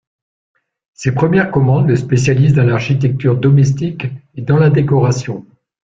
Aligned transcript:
Ses 0.93 1.11
premières 1.13 1.51
commandes 1.51 1.87
le 1.87 1.95
spécialisent 1.95 2.55
dans 2.55 2.63
l'architecture 2.63 3.37
domestique 3.37 4.07
et 4.33 4.41
dans 4.41 4.57
la 4.57 4.71
décoration. 4.71 5.45